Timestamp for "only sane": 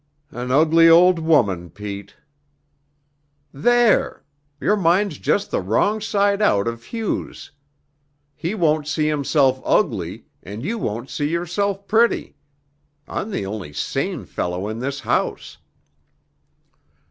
13.45-14.25